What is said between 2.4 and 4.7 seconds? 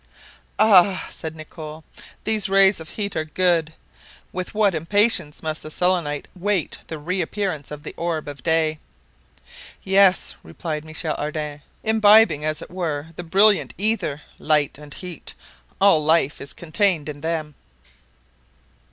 rays of heat are good. With